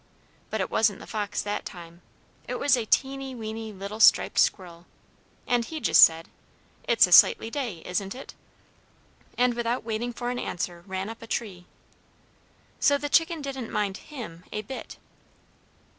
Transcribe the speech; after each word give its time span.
But 0.49 0.61
it 0.61 0.71
wasn't 0.71 0.97
the 0.99 1.05
fox 1.05 1.43
that 1.43 1.63
time; 1.63 2.01
it 2.47 2.55
was 2.57 2.75
a 2.75 2.87
teeny 2.87 3.35
weeny 3.35 3.71
little 3.71 3.99
striped 3.99 4.39
squirrel, 4.39 4.87
and 5.45 5.63
he 5.63 5.79
just 5.79 6.01
said, 6.01 6.27
'It's 6.87 7.05
a 7.05 7.11
sightly 7.11 7.51
day, 7.51 7.83
isn't 7.85 8.15
it?' 8.15 8.33
and, 9.37 9.53
without 9.53 9.83
waiting 9.83 10.11
for 10.11 10.31
an 10.31 10.39
answer, 10.39 10.83
ran 10.87 11.07
up 11.07 11.21
a 11.21 11.27
tree. 11.27 11.67
So 12.79 12.97
the 12.97 13.09
chicken 13.09 13.43
didn't 13.43 13.69
mind 13.69 13.97
him 13.97 14.43
a 14.51 14.63
bit. 14.63 14.97